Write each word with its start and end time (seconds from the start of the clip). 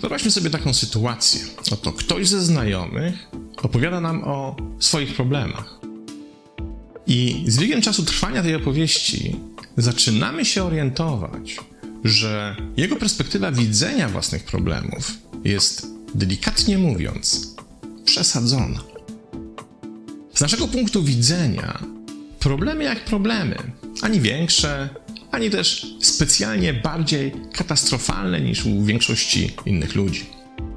Wyobraźmy 0.00 0.30
sobie 0.30 0.50
taką 0.50 0.74
sytuację. 0.74 1.40
Oto 1.72 1.92
ktoś 1.92 2.28
ze 2.28 2.44
znajomych 2.44 3.14
opowiada 3.62 4.00
nam 4.00 4.24
o 4.24 4.56
swoich 4.78 5.14
problemach. 5.14 5.80
I 7.06 7.44
z 7.46 7.58
biegiem 7.58 7.82
czasu 7.82 8.02
trwania 8.02 8.42
tej 8.42 8.54
opowieści 8.54 9.36
zaczynamy 9.76 10.44
się 10.44 10.64
orientować, 10.64 11.56
że 12.04 12.56
jego 12.76 12.96
perspektywa 12.96 13.52
widzenia 13.52 14.08
własnych 14.08 14.44
problemów 14.44 15.12
jest, 15.44 15.86
delikatnie 16.14 16.78
mówiąc, 16.78 17.54
przesadzona. 18.04 18.80
Z 20.40 20.42
naszego 20.42 20.68
punktu 20.68 21.02
widzenia, 21.02 21.82
problemy 22.38 22.84
jak 22.84 23.04
problemy, 23.04 23.56
ani 24.02 24.20
większe, 24.20 24.88
ani 25.30 25.50
też 25.50 25.86
specjalnie 26.00 26.74
bardziej 26.74 27.32
katastrofalne 27.52 28.40
niż 28.40 28.66
u 28.66 28.84
większości 28.84 29.50
innych 29.66 29.94
ludzi. 29.94 30.26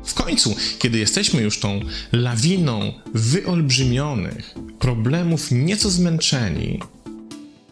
W 0.05 0.13
końcu, 0.13 0.55
kiedy 0.80 0.99
jesteśmy 0.99 1.41
już 1.41 1.59
tą 1.59 1.80
lawiną 2.12 2.94
wyolbrzymionych 3.13 4.55
problemów 4.80 5.52
nieco 5.52 5.89
zmęczeni 5.89 6.80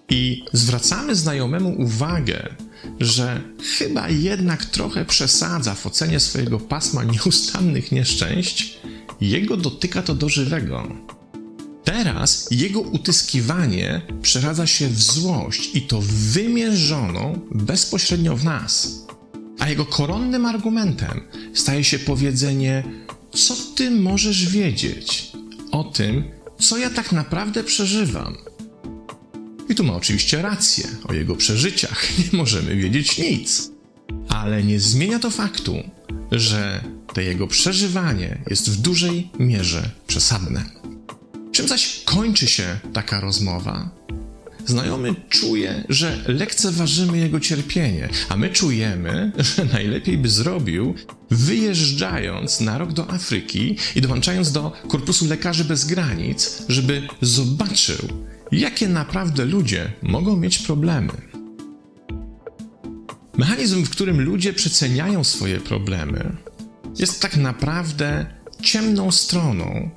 i 0.09 0.43
zwracamy 0.53 1.15
znajomemu 1.15 1.81
uwagę, 1.81 2.55
że 2.99 3.41
chyba 3.77 4.09
jednak 4.09 4.65
trochę 4.65 5.05
przesadza 5.05 5.75
w 5.75 5.85
ocenie 5.87 6.19
swojego 6.19 6.59
pasma 6.59 7.03
nieustannych 7.03 7.91
nieszczęść, 7.91 8.77
jego 9.21 9.57
dotyka 9.57 10.01
to 10.01 10.15
do 10.15 10.29
żywego. 10.29 10.87
Teraz 12.03 12.47
jego 12.51 12.81
utyskiwanie 12.81 14.01
przeradza 14.21 14.67
się 14.67 14.87
w 14.87 15.01
złość 15.01 15.69
i 15.73 15.81
to 15.81 15.99
wymierzoną 16.03 17.39
bezpośrednio 17.51 18.35
w 18.35 18.43
nas. 18.43 19.05
A 19.59 19.69
jego 19.69 19.85
koronnym 19.85 20.45
argumentem 20.45 21.21
staje 21.53 21.83
się 21.83 21.99
powiedzenie: 21.99 22.83
Co 23.33 23.55
ty 23.75 23.91
możesz 23.91 24.49
wiedzieć 24.49 25.31
o 25.71 25.83
tym, 25.83 26.23
co 26.59 26.77
ja 26.77 26.89
tak 26.89 27.11
naprawdę 27.11 27.63
przeżywam? 27.63 28.37
I 29.69 29.75
tu 29.75 29.83
ma 29.83 29.93
oczywiście 29.93 30.41
rację, 30.41 30.87
o 31.03 31.13
jego 31.13 31.35
przeżyciach 31.35 32.07
nie 32.19 32.37
możemy 32.37 32.75
wiedzieć 32.75 33.17
nic. 33.17 33.71
Ale 34.29 34.63
nie 34.63 34.79
zmienia 34.79 35.19
to 35.19 35.29
faktu, 35.29 35.83
że 36.31 36.83
to 37.13 37.21
jego 37.21 37.47
przeżywanie 37.47 38.41
jest 38.49 38.69
w 38.69 38.81
dużej 38.81 39.29
mierze 39.39 39.91
przesadne. 40.07 40.80
Czym 41.51 41.67
zaś 41.67 42.01
kończy 42.05 42.47
się 42.47 42.79
taka 42.93 43.19
rozmowa? 43.19 43.89
Znajomy 44.65 45.15
czuje, 45.29 45.83
że 45.89 46.23
lekceważymy 46.27 47.17
jego 47.17 47.39
cierpienie, 47.39 48.09
a 48.29 48.37
my 48.37 48.49
czujemy, 48.49 49.31
że 49.55 49.65
najlepiej 49.65 50.17
by 50.17 50.29
zrobił, 50.29 50.95
wyjeżdżając 51.31 52.61
na 52.61 52.77
rok 52.77 52.93
do 52.93 53.09
Afryki 53.11 53.77
i 53.95 54.01
dołączając 54.01 54.51
do 54.51 54.71
Korpusu 54.87 55.27
Lekarzy 55.27 55.65
Bez 55.65 55.85
Granic, 55.85 56.63
żeby 56.67 57.07
zobaczył, 57.21 58.07
jakie 58.51 58.87
naprawdę 58.87 59.45
ludzie 59.45 59.91
mogą 60.01 60.37
mieć 60.37 60.57
problemy. 60.57 61.13
Mechanizm, 63.37 63.83
w 63.83 63.89
którym 63.89 64.21
ludzie 64.21 64.53
przeceniają 64.53 65.23
swoje 65.23 65.59
problemy, 65.59 66.35
jest 66.99 67.21
tak 67.21 67.37
naprawdę 67.37 68.25
ciemną 68.61 69.11
stroną 69.11 69.89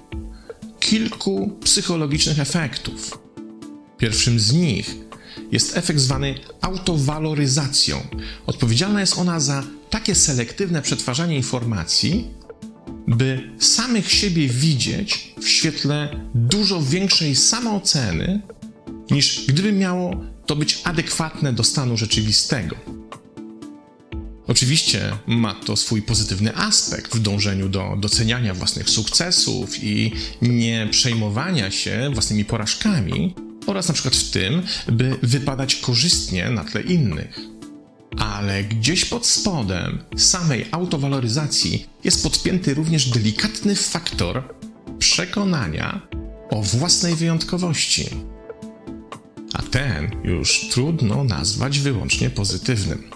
kilku 0.95 1.59
psychologicznych 1.65 2.39
efektów. 2.39 3.19
Pierwszym 3.99 4.41
z 4.41 4.53
nich 4.53 4.97
jest 5.53 5.77
efekt 5.77 6.01
zwany 6.01 6.35
autowaloryzacją. 6.61 8.01
Odpowiedzialna 8.47 9.01
jest 9.01 9.19
ona 9.19 9.41
za 9.41 9.63
takie 9.91 10.15
selektywne 10.15 10.83
przetwarzanie 10.83 11.37
informacji, 11.37 12.31
by 13.07 13.51
samych 13.59 14.13
siebie 14.13 14.49
widzieć 14.49 15.35
w 15.41 15.49
świetle 15.49 16.21
dużo 16.35 16.83
większej 16.83 17.37
samooceny, 17.37 18.43
niż 19.11 19.47
gdyby 19.49 19.73
miało 19.73 20.17
to 20.47 20.57
być 20.57 20.81
adekwatne 20.85 21.53
do 21.53 21.65
stanu 21.65 21.97
rzeczywistego. 21.97 22.77
Oczywiście 24.47 25.13
ma 25.27 25.55
to 25.55 25.77
swój 25.77 26.03
pozytywny 26.03 26.57
aspekt 26.57 27.17
w 27.17 27.19
dążeniu 27.19 27.69
do 27.69 27.97
doceniania 27.99 28.55
własnych 28.55 28.91
sukcesów 28.91 29.85
i 29.85 30.13
nie 30.43 30.89
przejmowania 30.91 31.71
się 31.71 32.11
własnymi 32.13 32.45
porażkami, 32.45 33.35
oraz 33.67 33.89
na 33.89 33.95
przykład 33.95 34.17
w 34.17 34.31
tym, 34.31 34.63
by 34.93 35.17
wypadać 35.23 35.75
korzystnie 35.75 36.51
na 36.51 36.65
tle 36.65 36.83
innych. 36.83 37.41
Ale 38.19 38.65
gdzieś 38.65 39.05
pod 39.05 39.27
spodem 39.27 40.05
samej 40.17 40.67
autowaloryzacji 40.71 41.87
jest 42.05 42.23
podpięty 42.23 42.75
również 42.75 43.11
delikatny 43.11 43.77
faktor 43.77 44.55
przekonania 44.99 46.09
o 46.51 46.63
własnej 46.63 47.15
wyjątkowości. 47.15 48.11
A 49.53 49.63
ten 49.63 50.11
już 50.25 50.69
trudno 50.71 51.25
nazwać 51.25 51.79
wyłącznie 51.79 52.31
pozytywnym. 52.31 53.11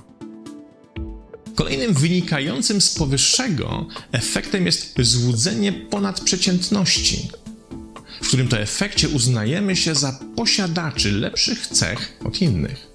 Kolejnym 1.59 1.95
wynikającym 1.95 2.81
z 2.81 2.95
powyższego 2.95 3.87
efektem 4.13 4.67
jest 4.67 4.95
złudzenie 4.99 5.73
ponadprzeciętności, 5.73 7.29
w 8.23 8.29
którym 8.29 8.49
to 8.49 8.59
efekcie 8.59 9.09
uznajemy 9.09 9.77
się 9.77 9.95
za 9.95 10.21
posiadaczy 10.37 11.13
lepszych 11.13 11.67
cech 11.67 12.19
od 12.25 12.43
innych. 12.43 12.87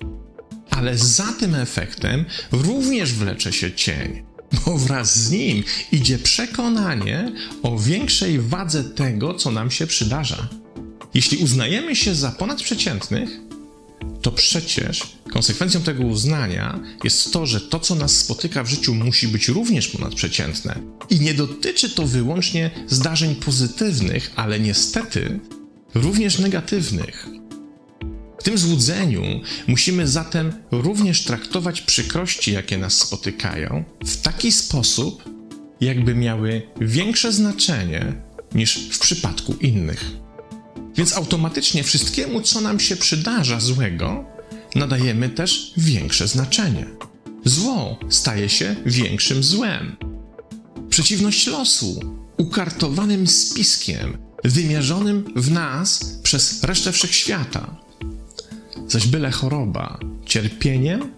Ale 0.69 0.97
za 0.97 1.33
tym 1.39 1.55
efektem 1.55 2.25
również 2.51 3.13
wlecze 3.13 3.53
się 3.53 3.71
cień, 3.71 4.23
bo 4.65 4.77
wraz 4.77 5.19
z 5.19 5.31
nim 5.31 5.63
idzie 5.91 6.17
przekonanie 6.17 7.31
o 7.63 7.79
większej 7.79 8.39
wadze 8.39 8.83
tego, 8.83 9.33
co 9.33 9.51
nam 9.51 9.71
się 9.71 9.87
przydarza. 9.87 10.47
Jeśli 11.13 11.37
uznajemy 11.37 11.95
się 11.95 12.15
za 12.15 12.31
ponadprzeciętnych, 12.31 13.29
to 14.21 14.31
przecież 14.31 15.01
konsekwencją 15.33 15.81
tego 15.81 16.03
uznania 16.03 16.79
jest 17.03 17.33
to, 17.33 17.45
że 17.45 17.61
to, 17.61 17.79
co 17.79 17.95
nas 17.95 18.17
spotyka 18.17 18.63
w 18.63 18.69
życiu, 18.69 18.95
musi 18.95 19.27
być 19.27 19.47
również 19.47 19.87
ponadprzeciętne. 19.87 20.79
I 21.09 21.19
nie 21.19 21.33
dotyczy 21.33 21.89
to 21.89 22.07
wyłącznie 22.07 22.71
zdarzeń 22.87 23.35
pozytywnych, 23.35 24.31
ale 24.35 24.59
niestety 24.59 25.39
również 25.93 26.39
negatywnych. 26.39 27.27
W 28.39 28.43
tym 28.43 28.57
złudzeniu 28.57 29.41
musimy 29.67 30.07
zatem 30.07 30.53
również 30.71 31.23
traktować 31.23 31.81
przykrości, 31.81 32.51
jakie 32.51 32.77
nas 32.77 32.93
spotykają, 32.93 33.83
w 34.05 34.21
taki 34.21 34.51
sposób, 34.51 35.23
jakby 35.81 36.15
miały 36.15 36.61
większe 36.81 37.33
znaczenie 37.33 38.13
niż 38.55 38.89
w 38.91 38.99
przypadku 38.99 39.53
innych. 39.53 40.22
Więc 40.95 41.13
automatycznie 41.13 41.83
wszystkiemu, 41.83 42.41
co 42.41 42.61
nam 42.61 42.79
się 42.79 42.95
przydarza 42.95 43.59
złego, 43.59 44.25
nadajemy 44.75 45.29
też 45.29 45.73
większe 45.77 46.27
znaczenie. 46.27 46.85
Zło 47.45 47.99
staje 48.09 48.49
się 48.49 48.75
większym 48.85 49.43
złem. 49.43 49.95
Przeciwność 50.89 51.47
losu, 51.47 51.99
ukartowanym 52.37 53.27
spiskiem, 53.27 54.17
wymierzonym 54.43 55.25
w 55.35 55.51
nas 55.51 56.19
przez 56.23 56.63
resztę 56.63 56.91
wszechświata. 56.91 57.75
Zaś 58.87 59.07
byle 59.07 59.31
choroba, 59.31 59.99
cierpieniem, 60.25 61.11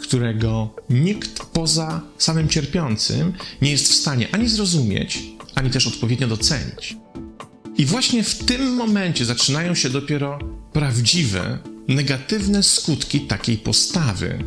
którego 0.00 0.74
nikt 0.90 1.44
poza 1.44 2.00
samym 2.18 2.48
cierpiącym 2.48 3.32
nie 3.62 3.70
jest 3.70 3.88
w 3.88 3.94
stanie 3.94 4.28
ani 4.32 4.48
zrozumieć, 4.48 5.22
ani 5.54 5.70
też 5.70 5.86
odpowiednio 5.86 6.28
docenić. 6.28 6.96
I 7.82 7.86
właśnie 7.86 8.24
w 8.24 8.44
tym 8.44 8.74
momencie 8.74 9.24
zaczynają 9.24 9.74
się 9.74 9.90
dopiero 9.90 10.38
prawdziwe, 10.72 11.58
negatywne 11.88 12.62
skutki 12.62 13.20
takiej 13.20 13.58
postawy, 13.58 14.44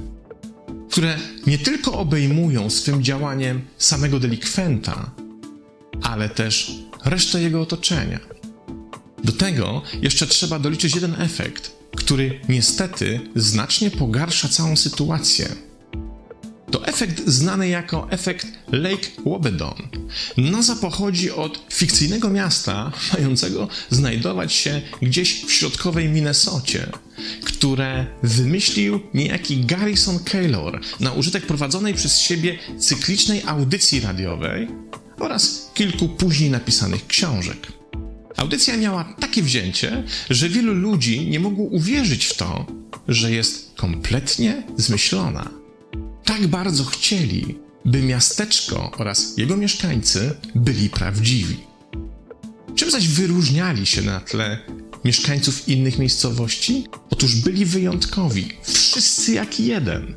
które 0.92 1.18
nie 1.48 1.58
tylko 1.58 1.94
obejmują 1.94 2.70
swym 2.70 3.04
działaniem 3.04 3.62
samego 3.78 4.20
delikwenta, 4.20 5.12
ale 6.02 6.30
też 6.30 6.72
resztę 7.06 7.42
jego 7.42 7.62
otoczenia. 7.62 8.20
Do 9.24 9.32
tego 9.32 9.82
jeszcze 10.02 10.28
trzeba 10.28 10.60
doliczyć 10.60 10.96
jeden 10.96 11.22
efekt, 11.22 11.72
który 11.96 12.40
niestety 12.50 13.20
znacznie 13.36 13.92
pogarsza 13.92 14.48
całą 14.48 14.76
sytuację. 14.76 15.56
Efekt 16.86 17.22
znany 17.28 17.68
jako 17.68 18.12
efekt 18.12 18.48
Lake 18.72 19.08
Wobegon. 19.26 19.76
Nazwa 20.38 20.76
pochodzi 20.76 21.32
od 21.32 21.66
fikcyjnego 21.74 22.30
miasta 22.30 22.92
mającego 23.14 23.68
znajdować 23.90 24.54
się 24.54 24.82
gdzieś 25.02 25.46
w 25.46 25.52
środkowej 25.52 26.10
Minnesocie, 26.10 26.88
które 27.44 28.06
wymyślił 28.24 29.00
niejaki 29.14 29.66
Garrison 29.66 30.20
Keillor 30.20 30.82
na 31.00 31.12
użytek 31.12 31.46
prowadzonej 31.46 31.94
przez 31.94 32.20
siebie 32.20 32.58
cyklicznej 32.80 33.44
audycji 33.46 34.00
radiowej 34.00 34.68
oraz 35.20 35.72
kilku 35.74 36.10
później 36.10 36.50
napisanych 36.50 37.08
książek. 37.08 37.68
Audycja 38.38 38.78
miała 38.78 39.16
takie 39.20 39.44
wzięcie, 39.44 40.04
że 40.30 40.50
wielu 40.50 40.74
ludzi 40.74 41.30
nie 41.30 41.40
mogło 41.40 41.66
uwierzyć 41.66 42.26
w 42.26 42.38
to, 42.38 42.66
że 43.08 43.32
jest 43.32 43.72
kompletnie 43.76 44.64
zmyślona. 44.78 45.65
Tak 46.36 46.48
bardzo 46.48 46.86
chcieli, 46.86 47.56
by 47.86 48.02
miasteczko 48.02 48.92
oraz 48.98 49.38
jego 49.38 49.58
mieszkańcy 49.58 50.36
byli 50.56 50.90
prawdziwi. 50.90 51.58
Czym 52.76 52.92
zaś 52.92 53.08
wyróżniali 53.08 53.86
się 53.86 54.02
na 54.02 54.20
tle 54.20 54.60
mieszkańców 55.06 55.70
innych 55.70 56.00
miejscowości? 56.00 56.84
Otóż 57.10 57.36
byli 57.36 57.66
wyjątkowi, 57.66 58.48
wszyscy 58.64 59.34
jak 59.34 59.60
jeden. 59.60 60.16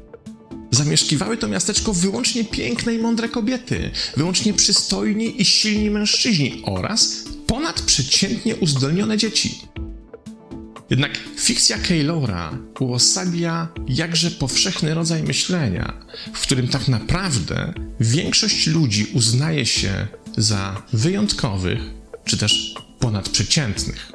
Zamieszkiwały 0.70 1.36
to 1.36 1.48
miasteczko 1.48 1.92
wyłącznie 1.92 2.44
piękne 2.44 2.94
i 2.94 2.98
mądre 2.98 3.28
kobiety, 3.28 3.90
wyłącznie 4.16 4.54
przystojni 4.54 5.42
i 5.42 5.44
silni 5.44 5.90
mężczyźni 5.90 6.62
oraz 6.64 7.24
ponadprzeciętnie 7.46 8.56
uzdolnione 8.56 9.18
dzieci. 9.18 9.60
Jednak 10.90 11.18
fikcja 11.36 11.78
Keylora 11.78 12.58
uosabia 12.80 13.68
jakże 13.88 14.30
powszechny 14.30 14.94
rodzaj 14.94 15.22
myślenia, 15.22 15.92
w 16.32 16.40
którym 16.40 16.68
tak 16.68 16.88
naprawdę 16.88 17.72
większość 18.00 18.66
ludzi 18.66 19.06
uznaje 19.14 19.66
się 19.66 20.06
za 20.36 20.82
wyjątkowych 20.92 21.78
czy 22.24 22.36
też 22.38 22.74
ponadprzeciętnych. 22.98 24.12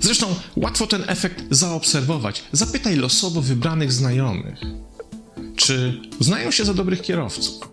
Zresztą 0.00 0.34
łatwo 0.56 0.86
ten 0.86 1.04
efekt 1.06 1.44
zaobserwować. 1.50 2.44
Zapytaj 2.52 2.96
losowo 2.96 3.42
wybranych 3.42 3.92
znajomych, 3.92 4.60
czy 5.56 6.00
uznają 6.20 6.50
się 6.50 6.64
za 6.64 6.74
dobrych 6.74 7.02
kierowców. 7.02 7.68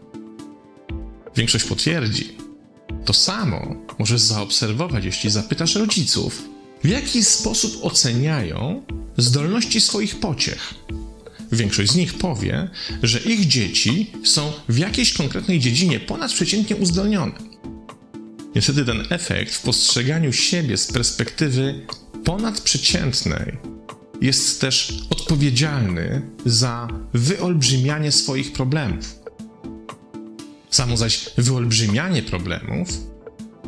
Większość 1.36 1.66
potwierdzi. 1.66 2.38
To 3.06 3.14
samo 3.14 3.76
możesz 4.00 4.22
zaobserwować, 4.22 5.06
jeśli 5.06 5.30
zapytasz 5.30 5.76
rodziców, 5.76 6.44
w 6.84 6.88
jaki 6.88 7.24
sposób 7.24 7.80
oceniają 7.82 8.84
zdolności 9.18 9.82
swoich 9.82 10.20
pociech. 10.20 10.74
Większość 11.52 11.92
z 11.92 11.96
nich 11.96 12.14
powie, 12.14 12.70
że 13.04 13.20
ich 13.20 13.48
dzieci 13.48 14.12
są 14.24 14.54
w 14.70 14.78
jakiejś 14.78 15.14
konkretnej 15.14 15.60
dziedzinie 15.60 16.00
ponadprzeciętnie 16.00 16.76
uzdolnione. 16.76 17.34
Niestety 18.56 18.86
ten 18.86 19.04
efekt 19.10 19.54
w 19.54 19.62
postrzeganiu 19.62 20.34
siebie 20.34 20.78
z 20.78 20.88
perspektywy 20.88 21.86
ponadprzeciętnej 22.24 23.58
jest 24.22 24.62
też 24.62 24.94
odpowiedzialny 25.10 26.22
za 26.46 26.88
wyolbrzymianie 27.14 28.12
swoich 28.12 28.54
problemów. 28.54 29.16
Samo 30.70 30.98
zaś 30.98 31.30
wyolbrzymianie 31.38 32.24
problemów 32.24 32.90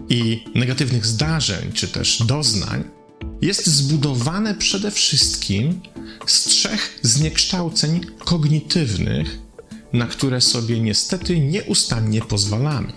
i 0.09 0.43
negatywnych 0.55 1.05
zdarzeń 1.05 1.71
czy 1.73 1.87
też 1.87 2.23
doznań 2.23 2.83
jest 3.43 3.67
zbudowane 3.67 4.55
przede 4.55 4.91
wszystkim 4.91 5.81
z 6.25 6.43
trzech 6.43 6.99
zniekształceń 7.01 8.01
kognitywnych, 8.19 9.39
na 9.93 10.07
które 10.07 10.41
sobie 10.41 10.79
niestety 10.79 11.39
nieustannie 11.39 12.21
pozwalamy. 12.21 12.93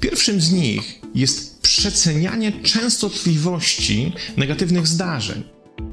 Pierwszym 0.00 0.40
z 0.40 0.52
nich 0.52 1.00
jest 1.14 1.60
przecenianie 1.60 2.52
częstotliwości 2.52 4.12
negatywnych 4.36 4.86
zdarzeń. 4.86 5.42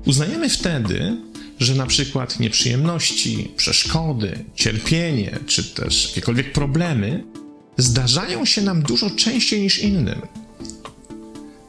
Uznajemy 0.05 0.49
wtedy, 0.49 1.17
że 1.59 1.75
na 1.75 1.85
przykład 1.85 2.39
nieprzyjemności, 2.39 3.51
przeszkody, 3.57 4.45
cierpienie 4.55 5.39
czy 5.47 5.63
też 5.63 6.05
jakiekolwiek 6.07 6.53
problemy 6.53 7.23
zdarzają 7.77 8.45
się 8.45 8.61
nam 8.61 8.81
dużo 8.81 9.09
częściej 9.09 9.61
niż 9.61 9.79
innym. 9.79 10.21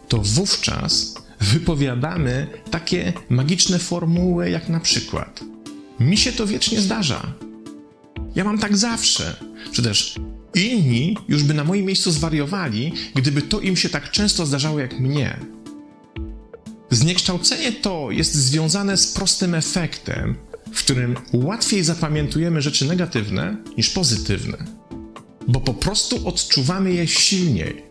To 0.08 0.18
wówczas 0.18 1.14
wypowiadamy 1.40 2.46
takie 2.70 3.12
magiczne 3.28 3.78
formuły, 3.78 4.50
jak 4.50 4.68
na 4.68 4.80
przykład: 4.80 5.40
Mi 6.00 6.16
się 6.16 6.32
to 6.32 6.46
wiecznie 6.46 6.80
zdarza. 6.80 7.32
Ja 8.34 8.44
mam 8.44 8.58
tak 8.58 8.76
zawsze. 8.76 9.36
Czy 9.72 9.82
też 9.82 10.14
inni 10.54 11.16
już 11.28 11.42
by 11.42 11.54
na 11.54 11.64
moim 11.64 11.86
miejscu 11.86 12.10
zwariowali, 12.10 12.92
gdyby 13.14 13.42
to 13.42 13.60
im 13.60 13.76
się 13.76 13.88
tak 13.88 14.10
często 14.10 14.46
zdarzało 14.46 14.78
jak 14.78 15.00
mnie. 15.00 15.38
Zniekształcenie 16.90 17.72
to 17.72 18.10
jest 18.10 18.34
związane 18.34 18.96
z 18.96 19.12
prostym 19.12 19.54
efektem, 19.54 20.36
w 20.72 20.78
którym 20.78 21.16
łatwiej 21.32 21.84
zapamiętujemy 21.84 22.62
rzeczy 22.62 22.84
negatywne 22.84 23.56
niż 23.76 23.90
pozytywne, 23.90 24.58
bo 25.48 25.60
po 25.60 25.74
prostu 25.74 26.28
odczuwamy 26.28 26.92
je 26.92 27.06
silniej. 27.06 27.87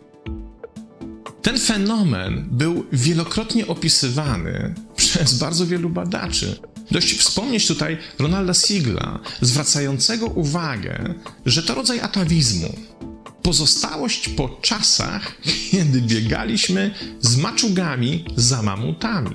Ten 1.42 1.58
fenomen 1.58 2.48
był 2.50 2.86
wielokrotnie 2.92 3.66
opisywany 3.66 4.74
przez 4.96 5.34
bardzo 5.34 5.66
wielu 5.66 5.90
badaczy. 5.90 6.60
Dość 6.90 7.18
wspomnieć 7.18 7.66
tutaj 7.66 7.98
Ronalda 8.18 8.54
Sigla, 8.54 9.18
zwracającego 9.40 10.26
uwagę, 10.26 11.14
że 11.46 11.62
to 11.62 11.74
rodzaj 11.74 12.00
atawizmu. 12.00 12.76
Pozostałość 13.42 14.28
po 14.28 14.48
czasach, 14.48 15.36
kiedy 15.70 16.00
biegaliśmy 16.00 16.94
z 17.20 17.36
maczugami 17.36 18.24
za 18.36 18.62
mamutami. 18.62 19.34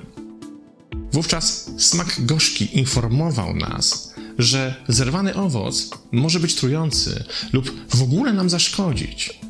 Wówczas 1.12 1.70
smak 1.78 2.14
gorzki 2.18 2.78
informował 2.78 3.56
nas, 3.56 4.14
że 4.38 4.84
zerwany 4.88 5.34
owoc 5.34 5.90
może 6.12 6.40
być 6.40 6.54
trujący 6.54 7.24
lub 7.52 7.72
w 7.96 8.02
ogóle 8.02 8.32
nam 8.32 8.50
zaszkodzić. 8.50 9.40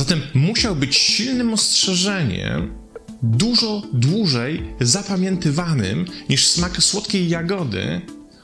Zatem 0.00 0.20
musiał 0.34 0.76
być 0.76 0.96
silnym 0.96 1.52
ostrzeżeniem, 1.52 2.74
dużo 3.22 3.82
dłużej 3.92 4.62
zapamiętywanym 4.80 6.06
niż 6.28 6.46
smak 6.46 6.82
słodkiej 6.82 7.28
jagody, 7.28 8.00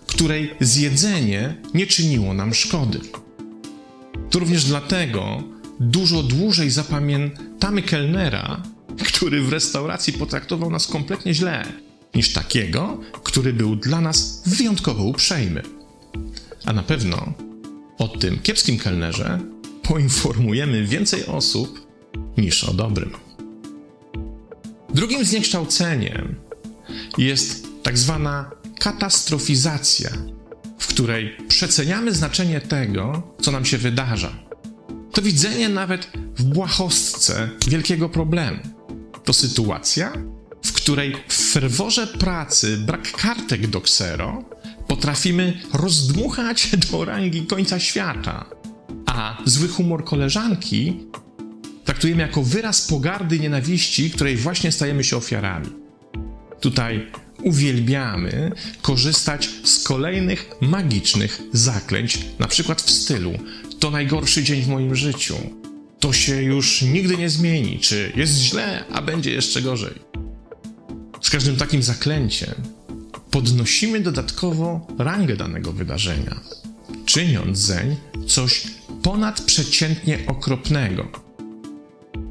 której 0.07 0.55
zjedzenie 0.61 1.57
nie 1.75 1.87
czyniło 1.87 2.35
nam 2.35 2.55
szkody. 2.55 3.01
To 4.31 4.39
również 4.39 4.65
dlatego 4.65 5.43
dużo 5.81 6.23
dłużej 6.23 6.71
zapamiętamy 6.71 7.83
kelnera, 7.83 8.63
który 9.05 9.43
w 9.43 9.49
restauracji 9.49 10.13
potraktował 10.13 10.71
nas 10.71 10.87
kompletnie 10.87 11.35
źle, 11.35 11.65
niż 12.15 12.33
takiego, 12.33 13.01
który 13.23 13.53
był 13.53 13.77
dla 13.77 14.01
nas 14.01 14.43
wyjątkowo 14.47 15.05
uprzejmy. 15.05 15.63
A 16.65 16.73
na 16.73 16.83
pewno 16.83 17.33
o 17.99 18.09
tym 18.09 18.39
kiepskim 18.39 18.79
kelnerze 18.79 19.56
poinformujemy 19.89 20.87
więcej 20.87 21.27
osób 21.27 21.87
niż 22.37 22.65
o 22.65 22.75
dobrym. 22.75 23.11
Drugim 24.95 25.25
zniekształceniem 25.25 26.35
jest 27.19 27.67
tak 27.83 27.99
zwana 27.99 28.51
katastrofizacja, 28.81 30.11
w 30.79 30.87
której 30.87 31.37
przeceniamy 31.49 32.13
znaczenie 32.13 32.61
tego, 32.61 33.23
co 33.41 33.51
nam 33.53 33.65
się 33.65 33.79
wydarza. 33.79 34.33
To 35.13 35.23
widzenie 35.23 35.69
nawet 35.69 36.09
w 36.37 36.43
błahostce 36.43 37.51
wielkiego 37.69 38.09
problemu. 38.09 38.59
To 39.25 39.33
sytuacja, 39.33 40.13
w 40.65 40.73
której 40.73 41.17
w 41.29 41.53
ferworze 41.53 42.07
pracy 42.07 42.77
brak 42.77 43.13
kartek 43.13 43.67
do 43.67 43.81
ksero 43.81 44.45
potrafimy 44.89 45.61
rozdmuchać 45.73 46.71
do 46.91 47.05
rangi 47.05 47.47
końca 47.47 47.81
świata, 47.81 48.56
a 49.17 49.43
zły 49.45 49.69
humor 49.69 50.05
koleżanki 50.05 51.01
traktujemy 51.85 52.23
jako 52.23 52.43
wyraz 52.43 52.87
pogardy 52.87 53.39
nienawiści, 53.39 54.11
której 54.11 54.37
właśnie 54.37 54.73
stajemy 54.73 55.05
się 55.05 55.17
ofiarami. 55.17 55.69
Tutaj 56.61 57.07
uwielbiamy 57.43 58.53
korzystać 58.83 59.51
z 59.65 59.83
kolejnych 59.83 60.51
magicznych 60.61 61.43
zaklęć, 61.53 62.19
na 62.39 62.47
przykład 62.47 62.83
w 62.83 62.91
stylu 62.91 63.33
to 63.79 63.91
najgorszy 63.91 64.45
dzień 64.45 64.63
w 64.63 64.69
moim 64.69 64.97
życiu, 64.97 65.37
to 66.01 66.13
się 66.13 66.43
już 66.43 66.83
nigdy 66.83 67.17
nie 67.17 67.31
zmieni, 67.31 67.81
czy 67.81 68.13
jest 68.17 68.35
źle, 68.35 68.85
a 68.93 69.03
będzie 69.03 69.33
jeszcze 69.33 69.63
gorzej. 69.63 69.95
Z 71.21 71.31
każdym 71.31 71.57
takim 71.57 71.83
zaklęciem 71.83 72.55
podnosimy 73.31 74.01
dodatkowo 74.01 74.87
rangę 74.99 75.37
danego 75.37 75.73
wydarzenia, 75.73 76.41
czyniąc 77.07 77.59
zeń 77.59 77.97
coś 78.27 78.76
ponadprzeciętnie 79.07 80.19
okropnego. 80.27 81.09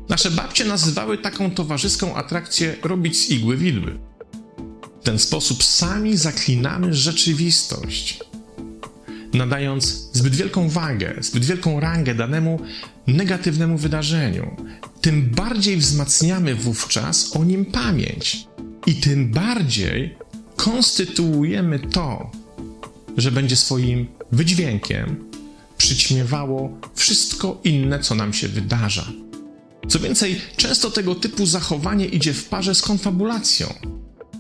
Nasze 0.10 0.32
babcie 0.32 0.66
nazywały 0.66 1.18
taką 1.18 1.52
towarzyską 1.52 2.16
atrakcję 2.16 2.76
robić 2.84 3.18
z 3.18 3.30
igły 3.30 3.58
wilby. 3.58 4.00
W 5.02 5.04
ten 5.04 5.20
sposób 5.20 5.64
sami 5.64 6.18
zaklinamy 6.18 6.94
rzeczywistość, 6.94 8.20
nadając 9.34 10.10
zbyt 10.14 10.36
wielką 10.36 10.70
wagę, 10.70 11.16
zbyt 11.22 11.46
wielką 11.46 11.80
rangę 11.80 12.16
danemu 12.16 12.60
negatywnemu 13.08 13.78
wydarzeniu. 13.78 14.56
Tym 15.02 15.30
bardziej 15.30 15.78
wzmacniamy 15.78 16.56
wówczas 16.56 17.36
o 17.36 17.44
nim 17.44 17.66
pamięć 17.66 18.48
i 18.86 18.96
tym 18.96 19.32
bardziej 19.32 20.18
konstytuujemy 20.56 21.80
to, 21.80 22.32
że 23.18 23.32
będzie 23.32 23.56
swoim 23.56 24.08
wydźwiękiem 24.32 25.35
przyćmiewało 25.78 26.80
wszystko 26.96 27.60
inne, 27.64 28.00
co 28.00 28.16
nam 28.16 28.34
się 28.34 28.48
wydarza. 28.48 29.06
Co 29.88 30.00
więcej, 30.00 30.42
często 30.58 30.92
tego 30.92 31.16
typu 31.16 31.46
zachowanie 31.46 32.06
idzie 32.06 32.34
w 32.34 32.46
parze 32.50 32.76
z 32.76 32.82
konfabulacją. 32.82 33.74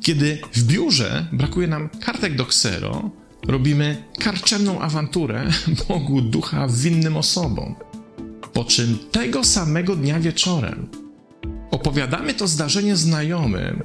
Kiedy 0.01 0.41
w 0.53 0.63
biurze 0.63 1.27
brakuje 1.31 1.67
nam 1.67 1.89
kartek 1.89 2.35
do 2.35 2.45
ksero, 2.45 3.09
robimy 3.47 4.03
karczemną 4.19 4.79
awanturę 4.79 5.49
Bogu 5.87 6.21
ducha 6.21 6.67
winnym 6.67 7.17
osobom. 7.17 7.75
Po 8.53 8.63
czym 8.63 8.97
tego 9.11 9.43
samego 9.43 9.95
dnia 9.95 10.19
wieczorem 10.19 10.87
opowiadamy 11.71 12.33
to 12.33 12.47
zdarzenie 12.47 12.95
znajomym, 12.95 13.83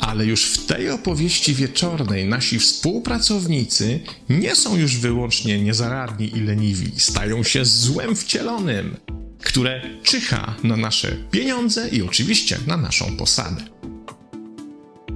ale 0.00 0.26
już 0.26 0.44
w 0.44 0.66
tej 0.66 0.90
opowieści 0.90 1.54
wieczornej 1.54 2.24
nasi 2.24 2.58
współpracownicy 2.58 4.00
nie 4.28 4.56
są 4.56 4.76
już 4.76 4.96
wyłącznie 4.96 5.62
niezaradni 5.62 6.36
i 6.36 6.40
leniwi, 6.40 6.92
stają 6.96 7.42
się 7.42 7.64
złem 7.64 8.16
wcielonym, 8.16 8.96
które 9.42 9.82
czyha 10.02 10.54
na 10.62 10.76
nasze 10.76 11.16
pieniądze 11.30 11.88
i 11.88 12.02
oczywiście 12.02 12.58
na 12.66 12.76
naszą 12.76 13.16
posadę. 13.16 13.62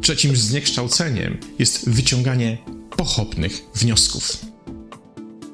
Trzecim 0.01 0.37
zniekształceniem 0.37 1.39
jest 1.59 1.91
wyciąganie 1.91 2.59
pochopnych 2.97 3.63
wniosków. 3.75 4.39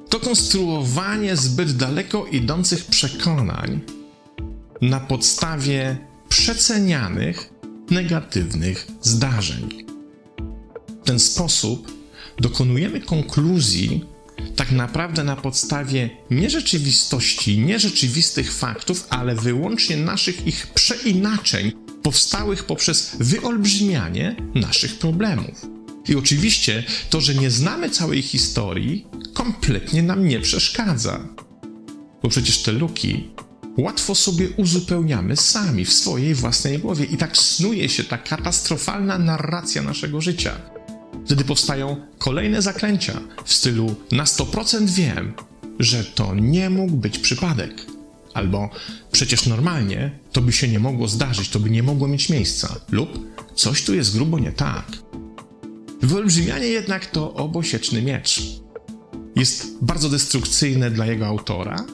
To 0.09 0.21
konstruowanie 0.21 1.37
zbyt 1.37 1.77
daleko 1.77 2.27
idących 2.27 2.85
przekonań 2.85 3.81
na 4.81 5.01
podstawie 5.01 5.99
przecenianych, 6.29 7.53
negatywnych 7.91 8.87
zdarzeń. 9.03 9.85
W 11.03 11.07
ten 11.07 11.19
sposób 11.19 11.93
dokonujemy 12.39 13.01
konkluzji 13.01 14.05
tak 14.57 14.73
naprawdę 14.73 15.25
na 15.25 15.37
podstawie 15.37 16.11
nie 16.31 16.51
rzeczywistości, 16.51 17.59
nierzeczywistych 17.59 18.55
faktów, 18.55 19.07
ale 19.11 19.35
wyłącznie 19.35 19.97
naszych 19.97 20.47
ich 20.47 20.67
przeinaczeń 20.67 21.73
powstałych 22.03 22.65
poprzez 22.65 23.17
wyolbrzymianie 23.21 24.37
naszych 24.55 24.99
problemów. 24.99 25.67
I 26.09 26.15
oczywiście 26.15 26.85
to, 27.11 27.21
że 27.21 27.35
nie 27.35 27.51
znamy 27.51 27.91
całej 27.91 28.23
historii, 28.23 29.07
kompletnie 29.35 30.03
nam 30.03 30.29
nie 30.29 30.41
przeszkadza. 30.41 31.29
Bo 32.23 32.29
przecież 32.29 32.63
te 32.63 32.73
luki 32.73 33.31
łatwo 33.79 34.15
sobie 34.15 34.49
uzupełniamy 34.57 35.37
sami 35.37 35.85
w 35.85 35.93
swojej 35.93 36.35
własnej 36.35 36.79
głowie 36.79 37.05
i 37.05 37.17
tak 37.17 37.37
snuje 37.37 37.89
się 37.89 38.05
ta 38.05 38.19
katastrofalna 38.19 39.19
narracja 39.19 39.83
naszego 39.83 40.21
życia. 40.21 40.61
Wtedy 41.27 41.45
powstają 41.45 41.97
kolejne 42.19 42.63
zaklęcia 42.63 43.21
w 43.45 43.53
stylu 43.53 43.95
na 44.13 44.25
100% 44.25 44.89
wiem, 44.89 45.33
że 45.79 46.05
to 46.05 46.35
nie 46.35 46.71
mógł 46.71 46.97
być 46.97 47.19
przypadek. 47.19 47.87
Albo 48.35 48.71
przecież 49.13 49.47
normalnie 49.47 50.19
to 50.33 50.41
by 50.41 50.53
się 50.53 50.69
nie 50.69 50.79
mogło 50.79 51.09
zdarzyć, 51.09 51.49
to 51.49 51.61
by 51.61 51.71
nie 51.71 51.83
mogło 51.83 52.09
mieć 52.09 52.29
miejsca. 52.29 52.77
Lub 52.91 53.09
coś 53.55 53.85
tu 53.85 53.95
jest 53.95 54.15
grubo 54.15 54.39
nie 54.39 54.53
tak. 54.53 54.87
Wyolbrzymianie 56.03 56.67
jednak 56.67 57.07
to 57.07 57.35
obosieczny 57.35 58.03
miecz. 58.03 58.60
Jest 59.37 59.67
bardzo 59.83 60.09
destrukcyjne 60.09 60.91
dla 60.91 61.07
jego 61.07 61.27
autora, 61.27 61.87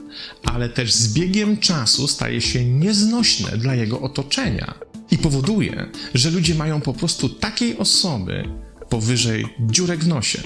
ale 0.44 0.68
też 0.68 0.92
z 0.92 1.12
biegiem 1.12 1.56
czasu 1.56 2.08
staje 2.08 2.40
się 2.40 2.64
nieznośne 2.64 3.58
dla 3.58 3.74
jego 3.74 4.00
otoczenia 4.00 4.74
i 5.10 5.18
powoduje, 5.18 5.86
że 6.14 6.30
ludzie 6.30 6.54
mają 6.54 6.80
po 6.80 6.92
prostu 6.92 7.28
takiej 7.28 7.78
osoby 7.78 8.48
powyżej 8.88 9.46
dziurek 9.60 10.04
w 10.04 10.08
nosie. 10.08 10.42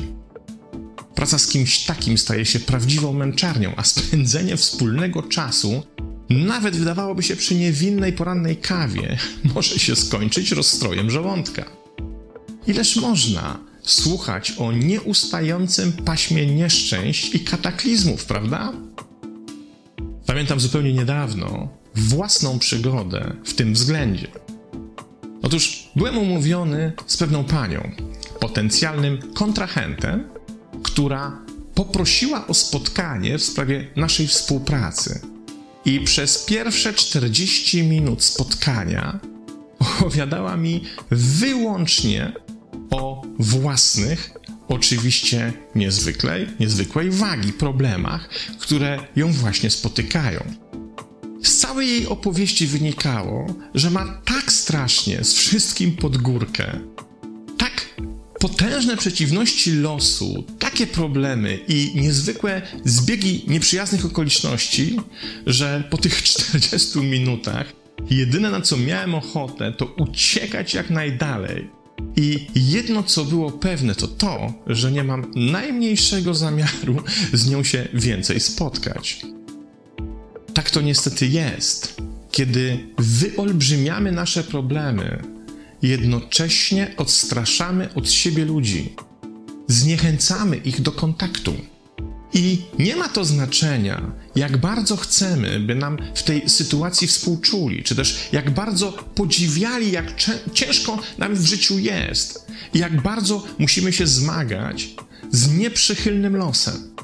Praca 1.15 1.39
z 1.39 1.47
kimś 1.47 1.85
takim 1.85 2.19
staje 2.19 2.47
się 2.47 2.61
prawdziwą 2.61 3.13
męczarnią, 3.13 3.73
a 3.77 3.85
spędzenie 3.85 4.57
wspólnego 4.57 5.23
czasu, 5.23 5.83
nawet 6.31 6.77
wydawałoby 6.77 7.23
się 7.23 7.37
przy 7.37 7.55
niewinnej 7.55 8.13
porannej 8.13 8.57
kawie, 8.57 9.19
może 9.55 9.79
się 9.79 9.97
skończyć 9.97 10.53
rozstrojem 10.53 11.11
żołądka. 11.11 11.65
Ileż 12.67 12.97
można 12.97 13.70
słuchać 13.93 14.53
o 14.59 14.73
nieustającym 14.73 15.93
paśmie 15.93 16.47
nieszczęść 16.47 17.35
i 17.35 17.41
kataklizmów, 17.41 18.25
prawda? 18.25 18.73
Pamiętam 20.27 20.61
zupełnie 20.61 20.93
niedawno 20.93 21.69
własną 21.95 22.59
przygodę 22.59 23.33
w 23.45 23.55
tym 23.55 23.73
względzie. 23.73 24.29
Otóż 25.43 25.89
byłem 25.97 26.19
umówiony 26.19 26.93
z 27.07 27.17
pewną 27.17 27.45
panią, 27.45 27.91
potencjalnym 28.41 29.19
kontrahentem, 29.35 30.29
która 30.83 31.39
poprosiła 31.75 32.47
o 32.47 32.55
spotkanie 32.55 33.39
w 33.39 33.43
sprawie 33.45 33.91
naszej 33.97 34.27
współpracy. 34.27 35.21
I 35.85 36.01
przez 36.01 36.45
pierwsze 36.45 36.95
40 36.95 37.83
minut 37.83 38.25
spotkania 38.25 39.21
opowiadała 39.79 40.57
mi 40.57 40.85
wyłącznie 41.11 42.33
własnych, 43.41 44.31
oczywiście 44.69 45.53
niezwykłej, 45.75 46.47
niezwykłej 46.61 47.11
wagi 47.11 47.53
problemach, 47.53 48.29
które 48.59 48.99
ją 49.17 49.33
właśnie 49.33 49.71
spotykają. 49.71 50.55
Z 51.43 51.59
całej 51.59 51.89
jej 51.89 52.07
opowieści 52.07 52.67
wynikało, 52.67 53.47
że 53.75 53.91
ma 53.91 54.21
tak 54.25 54.53
strasznie 54.53 55.25
z 55.25 55.35
wszystkim 55.35 55.97
pod 55.97 56.17
górkę, 56.17 56.81
tak 57.59 57.87
potężne 58.41 58.97
przeciwności 58.97 59.73
losu, 59.73 60.45
takie 60.59 60.87
problemy 60.87 61.59
i 61.69 61.93
niezwykłe 61.95 62.63
zbiegi 62.85 63.45
nieprzyjaznych 63.49 64.05
okoliczności, 64.05 64.97
że 65.47 65.85
po 65.91 65.99
tych 65.99 66.23
40 66.23 66.99
minutach 66.99 67.73
jedyne 68.11 68.51
na 68.51 68.61
co 68.61 68.77
miałem 68.77 69.15
ochotę 69.15 69.73
to 69.73 69.87
uciekać 69.87 70.75
jak 70.75 70.91
najdalej. 70.91 71.80
I 72.17 72.47
jedno 72.55 73.03
co 73.03 73.25
było 73.25 73.51
pewne 73.51 73.95
to 73.95 74.09
to, 74.09 74.53
że 74.67 74.93
nie 74.93 75.05
mam 75.05 75.31
najmniejszego 75.37 76.35
zamiaru 76.35 76.97
z 77.33 77.51
nią 77.51 77.65
się 77.65 77.89
więcej 77.95 78.41
spotkać. 78.41 79.23
Tak 80.55 80.71
to 80.71 80.81
niestety 80.81 81.27
jest, 81.27 81.97
kiedy 82.31 82.79
wyolbrzymiamy 82.99 84.13
nasze 84.13 84.45
problemy, 84.45 85.23
jednocześnie 85.83 86.95
odstraszamy 86.97 87.95
od 87.95 88.11
siebie 88.11 88.45
ludzi, 88.45 88.95
zniechęcamy 89.67 90.57
ich 90.57 90.81
do 90.81 90.93
kontaktu. 90.93 91.55
I 92.35 92.63
nie 92.79 92.97
ma 92.97 93.09
to 93.09 93.25
znaczenia, 93.25 94.13
jak 94.37 94.57
bardzo 94.57 94.97
chcemy, 94.97 95.61
by 95.61 95.75
nam 95.75 95.99
w 96.15 96.23
tej 96.23 96.49
sytuacji 96.49 97.09
współczuli, 97.09 97.83
czy 97.83 97.95
też 97.95 98.29
jak 98.33 98.51
bardzo 98.51 98.93
podziwiali, 98.93 99.93
jak 99.93 100.15
ciężko 100.55 100.99
nam 101.19 101.35
w 101.35 101.47
życiu 101.47 101.79
jest 101.79 102.47
i 102.75 102.79
jak 102.79 103.03
bardzo 103.03 103.47
musimy 103.59 103.93
się 103.93 104.07
zmagać 104.07 104.89
z 105.31 105.53
nieprzychylnym 105.53 106.37
losem. 106.37 106.95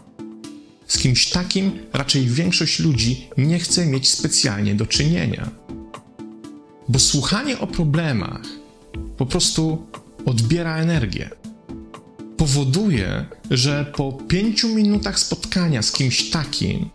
Z 0.86 0.98
kimś 0.98 1.30
takim 1.30 1.78
raczej 1.92 2.26
większość 2.26 2.78
ludzi 2.78 3.28
nie 3.36 3.58
chce 3.58 3.86
mieć 3.86 4.08
specjalnie 4.08 4.74
do 4.74 4.86
czynienia. 4.86 5.50
Bo 6.88 6.98
słuchanie 6.98 7.58
o 7.58 7.66
problemach 7.66 8.42
po 9.16 9.26
prostu 9.26 9.86
odbiera 10.24 10.76
energię. 10.76 11.30
Powoduje, 12.36 13.26
że 13.50 13.92
po 13.96 14.12
pięciu 14.12 14.68
minutach 14.68 15.18
spotkania 15.18 15.82
z 15.82 15.92
kimś 15.92 16.30
takim 16.30 16.90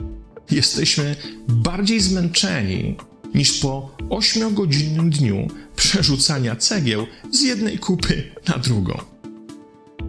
jesteśmy 0.51 1.15
bardziej 1.47 2.01
zmęczeni 2.01 2.95
niż 3.35 3.59
po 3.59 3.95
ośmiogodzinnym 4.09 5.09
dniu 5.09 5.47
przerzucania 5.75 6.55
cegieł 6.55 7.07
z 7.31 7.41
jednej 7.41 7.79
kupy 7.79 8.31
na 8.47 8.57
drugą. 8.57 8.97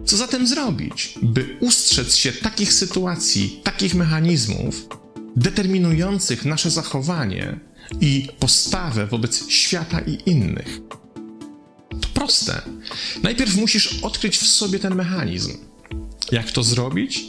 Co 0.05 0.17
zatem 0.17 0.47
zrobić, 0.47 1.19
by 1.21 1.57
ustrzec 1.59 2.15
się 2.15 2.31
takich 2.31 2.73
sytuacji, 2.73 3.61
takich 3.63 3.95
mechanizmów 3.95 4.87
determinujących 5.35 6.45
nasze 6.45 6.71
zachowanie 6.71 7.59
i 8.01 8.27
postawę 8.39 9.07
wobec 9.07 9.49
świata 9.49 9.99
i 9.99 10.29
innych? 10.29 10.81
Proste. 12.05 12.61
Najpierw 13.23 13.55
musisz 13.55 13.99
odkryć 14.03 14.37
w 14.37 14.47
sobie 14.47 14.79
ten 14.79 14.95
mechanizm. 14.95 15.57
Jak 16.31 16.51
to 16.51 16.63
zrobić? 16.63 17.23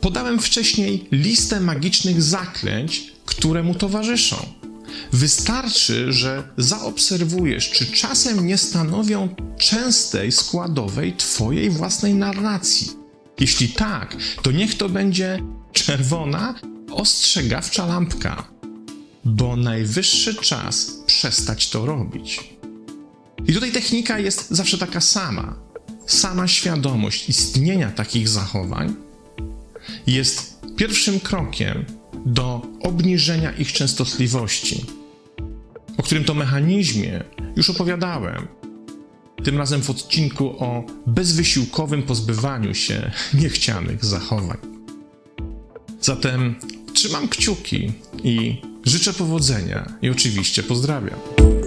Podałem 0.00 0.38
wcześniej 0.38 1.08
listę 1.12 1.60
magicznych 1.60 2.22
zaklęć, 2.22 3.12
które 3.24 3.62
mu 3.62 3.74
towarzyszą. 3.74 4.36
Wystarczy, 5.12 6.12
że 6.12 6.42
zaobserwujesz, 6.56 7.70
czy 7.70 7.86
czasem 7.86 8.46
nie 8.46 8.58
stanowią 8.58 9.28
częstej 9.58 10.32
składowej 10.32 11.16
Twojej 11.16 11.70
własnej 11.70 12.14
narracji. 12.14 12.90
Jeśli 13.40 13.68
tak, 13.68 14.16
to 14.42 14.52
niech 14.52 14.74
to 14.74 14.88
będzie 14.88 15.42
czerwona, 15.72 16.54
ostrzegawcza 16.90 17.86
lampka, 17.86 18.48
bo 19.24 19.56
najwyższy 19.56 20.34
czas 20.34 20.92
przestać 21.06 21.70
to 21.70 21.86
robić. 21.86 22.59
I 23.46 23.52
tutaj 23.52 23.72
technika 23.72 24.18
jest 24.18 24.50
zawsze 24.50 24.78
taka 24.78 25.00
sama. 25.00 25.56
Sama 26.06 26.48
świadomość 26.48 27.28
istnienia 27.28 27.90
takich 27.90 28.28
zachowań 28.28 28.94
jest 30.06 30.60
pierwszym 30.76 31.20
krokiem 31.20 31.84
do 32.26 32.62
obniżenia 32.80 33.52
ich 33.52 33.72
częstotliwości. 33.72 34.84
którym 36.02 36.24
to 36.24 36.34
mechanizmie 36.34 37.24
już 37.56 37.70
opowiadałem. 37.70 38.48
Tym 39.44 39.58
razem 39.58 39.82
w 39.82 39.90
odcinku 39.90 40.64
o 40.64 40.84
bezwysiłkowym 41.06 42.02
pozbywaniu 42.02 42.74
się 42.74 43.10
niechcianych 43.42 44.04
zachowań. 44.04 44.58
Zatem 46.00 46.54
trzymam 46.92 47.28
kciuki 47.28 47.92
i 48.24 48.62
życzę 48.84 49.12
powodzenia 49.12 49.92
i 50.02 50.10
oczywiście 50.10 50.62
pozdrawiam. 50.62 51.59